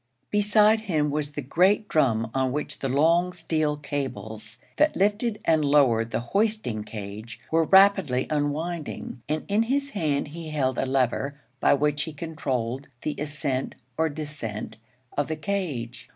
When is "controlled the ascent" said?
12.13-13.75